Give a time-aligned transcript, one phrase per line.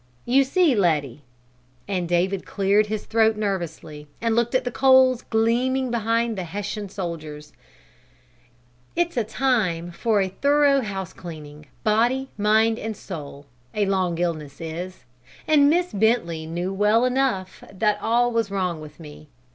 [0.25, 1.21] "You see, Letty,"
[1.87, 6.89] and David cleared his throat nervously, and looked at the coals gleaming behind the Hessian
[6.89, 7.53] soldiers,
[8.95, 13.45] "it's a time for a thorough housecleaning, body, mind, and soul,
[13.75, 15.03] a long illness is;
[15.47, 19.27] and Miss Bentley knew well enough that all was wrong with me.